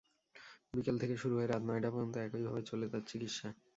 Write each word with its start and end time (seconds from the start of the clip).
বিকেল 0.73 0.95
থেকে 1.01 1.15
শুরু 1.21 1.33
হয়ে 1.37 1.49
রাত 1.49 1.63
নয়টা 1.67 1.89
পর্যন্ত 1.93 2.15
একইভাবে 2.19 2.61
চলে 2.69 2.85
তার 2.91 3.03
চিকিৎসা। 3.09 3.47